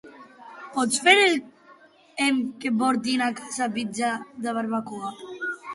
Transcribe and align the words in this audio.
Pots 0.77 1.01
fer 1.07 1.13
que 1.19 2.31
em 2.31 2.41
portin 2.81 3.27
a 3.29 3.31
casa 3.43 3.73
pizza 3.79 4.15
de 4.47 4.57
barbacoa? 4.61 5.19